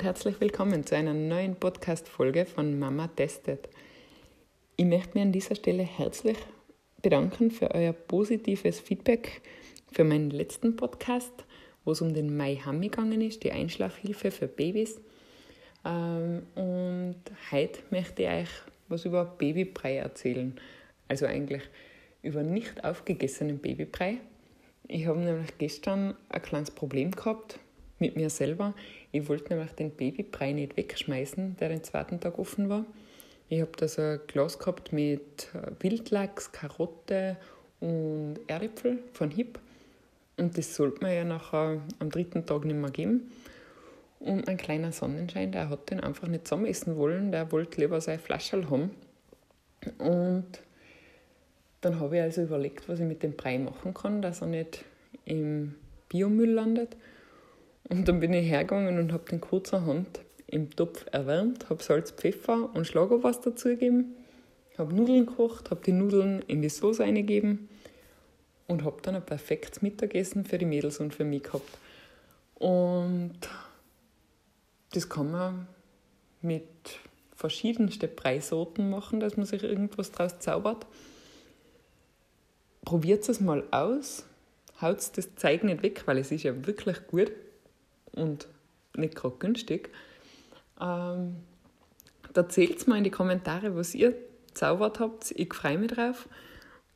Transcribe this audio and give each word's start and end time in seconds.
und 0.00 0.06
herzlich 0.06 0.40
willkommen 0.40 0.86
zu 0.86 0.96
einer 0.96 1.12
neuen 1.12 1.56
Podcast-Folge 1.56 2.46
von 2.46 2.78
Mama 2.78 3.08
Testet. 3.08 3.68
Ich 4.76 4.86
möchte 4.86 5.10
mich 5.12 5.24
an 5.24 5.32
dieser 5.32 5.56
Stelle 5.56 5.82
herzlich 5.82 6.38
bedanken 7.02 7.50
für 7.50 7.74
euer 7.74 7.92
positives 7.92 8.80
Feedback 8.80 9.42
für 9.92 10.04
meinen 10.04 10.30
letzten 10.30 10.74
Podcast, 10.74 11.44
wo 11.84 11.92
es 11.92 12.00
um 12.00 12.14
den 12.14 12.34
Mai 12.34 12.56
Hammi 12.56 12.88
gegangen 12.88 13.20
ist, 13.20 13.44
die 13.44 13.52
Einschlafhilfe 13.52 14.30
für 14.30 14.48
Babys. 14.48 15.02
Ähm, 15.84 16.46
und 16.54 17.20
heute 17.50 17.80
möchte 17.90 18.22
ich 18.22 18.28
euch 18.30 18.50
was 18.88 19.04
über 19.04 19.26
Babybrei 19.26 19.98
erzählen. 19.98 20.58
Also 21.08 21.26
eigentlich 21.26 21.62
über 22.22 22.42
nicht 22.42 22.84
aufgegessenen 22.84 23.58
Babybrei. 23.58 24.16
Ich 24.88 25.06
habe 25.06 25.18
nämlich 25.18 25.58
gestern 25.58 26.16
ein 26.30 26.40
kleines 26.40 26.70
Problem 26.70 27.10
gehabt 27.10 27.58
mit 28.00 28.16
mir 28.16 28.30
selber. 28.30 28.74
Ich 29.12 29.28
wollte 29.28 29.54
nämlich 29.54 29.72
den 29.72 29.90
Babybrei 29.90 30.52
nicht 30.52 30.76
wegschmeißen, 30.76 31.56
der 31.58 31.68
den 31.68 31.84
zweiten 31.84 32.20
Tag 32.20 32.38
offen 32.38 32.68
war. 32.68 32.84
Ich 33.48 33.60
habe 33.60 33.72
da 33.76 33.88
so 33.88 34.02
ein 34.02 34.20
Glas 34.26 34.58
gehabt 34.58 34.92
mit 34.92 35.48
äh, 35.54 35.72
Wildlachs, 35.80 36.52
Karotte 36.52 37.36
und 37.80 38.36
Erdäpfel 38.46 39.02
von 39.12 39.30
Hip. 39.30 39.58
Und 40.36 40.56
das 40.56 40.74
sollte 40.74 41.02
man 41.02 41.12
ja 41.12 41.24
nachher 41.24 41.82
am 41.98 42.10
dritten 42.10 42.46
Tag 42.46 42.64
nicht 42.64 42.76
mehr 42.76 42.90
geben. 42.90 43.30
Und 44.20 44.48
ein 44.48 44.56
kleiner 44.56 44.92
Sonnenschein, 44.92 45.50
der 45.50 45.68
hat 45.68 45.90
den 45.90 46.00
einfach 46.00 46.28
nicht 46.28 46.46
zusammen 46.46 46.66
essen 46.66 46.96
wollen, 46.96 47.32
der 47.32 47.52
wollte 47.52 47.80
lieber 47.80 48.00
sein 48.00 48.18
Flascherl 48.18 48.70
haben. 48.70 48.90
Und 49.98 50.46
dann 51.80 51.98
habe 51.98 52.16
ich 52.16 52.22
also 52.22 52.42
überlegt, 52.42 52.88
was 52.88 53.00
ich 53.00 53.06
mit 53.06 53.22
dem 53.22 53.34
Brei 53.34 53.58
machen 53.58 53.94
kann, 53.94 54.20
dass 54.20 54.42
er 54.42 54.48
nicht 54.48 54.84
im 55.24 55.74
Biomüll 56.08 56.50
landet. 56.50 56.96
Und 57.90 58.06
dann 58.06 58.20
bin 58.20 58.32
ich 58.32 58.48
hergegangen 58.48 58.98
und 58.98 59.12
habe 59.12 59.24
den 59.28 59.40
kurzerhand 59.40 60.20
im 60.46 60.70
Topf 60.70 61.04
erwärmt, 61.10 61.68
habe 61.68 61.82
Salz, 61.82 62.12
Pfeffer 62.12 62.70
und 62.72 62.86
Schlagerwasser 62.86 63.50
dazugegeben, 63.50 64.14
habe 64.78 64.94
Nudeln 64.94 65.26
gekocht, 65.26 65.70
habe 65.70 65.82
die 65.84 65.92
Nudeln 65.92 66.42
in 66.42 66.62
die 66.62 66.68
Soße 66.68 67.02
eingegeben 67.02 67.68
und 68.68 68.84
habe 68.84 69.02
dann 69.02 69.16
ein 69.16 69.26
perfektes 69.26 69.82
Mittagessen 69.82 70.44
für 70.44 70.56
die 70.56 70.66
Mädels 70.66 71.00
und 71.00 71.12
für 71.12 71.24
mich 71.24 71.42
gehabt. 71.42 71.78
Und 72.54 73.38
das 74.92 75.08
kann 75.08 75.32
man 75.32 75.66
mit 76.42 76.68
verschiedensten 77.34 78.14
Preisorten 78.14 78.88
machen, 78.88 79.18
dass 79.18 79.36
man 79.36 79.46
sich 79.46 79.64
irgendwas 79.64 80.12
draus 80.12 80.38
zaubert. 80.38 80.86
Probiert 82.84 83.28
es 83.28 83.40
mal 83.40 83.64
aus, 83.72 84.26
haut 84.80 84.98
das 85.16 85.34
Zeug 85.34 85.64
nicht 85.64 85.82
weg, 85.82 86.02
weil 86.06 86.18
es 86.18 86.30
ist 86.30 86.44
ja 86.44 86.66
wirklich 86.66 87.06
gut 87.08 87.32
und 88.12 88.48
nicht 88.96 89.14
gerade 89.14 89.36
günstig. 89.38 89.90
Ähm, 90.80 91.36
es 92.34 92.86
mal 92.86 92.98
in 92.98 93.04
die 93.04 93.10
Kommentare, 93.10 93.76
was 93.76 93.94
ihr 93.94 94.14
zaubert 94.54 95.00
habt. 95.00 95.32
Ich 95.32 95.52
freue 95.54 95.78
mich 95.78 95.92
drauf 95.92 96.28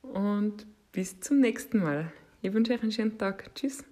und 0.02 0.66
bis 0.92 1.20
zum 1.20 1.40
nächsten 1.40 1.78
Mal. 1.78 2.12
Ich 2.42 2.52
wünsche 2.52 2.72
euch 2.72 2.82
einen 2.82 2.92
schönen 2.92 3.18
Tag. 3.18 3.54
Tschüss. 3.54 3.84